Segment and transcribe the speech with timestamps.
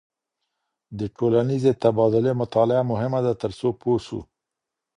[0.99, 4.19] د ټولنیزې تبادلې مطالعه مهمه ده ترڅو پوه سو.